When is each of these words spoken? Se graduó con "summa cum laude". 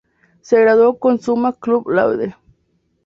Se 0.41 0.59
graduó 0.59 0.97
con 0.97 1.21
"summa 1.21 1.53
cum 1.53 1.83
laude". 1.87 2.33